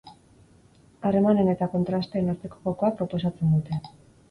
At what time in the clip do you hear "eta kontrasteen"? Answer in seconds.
1.53-2.33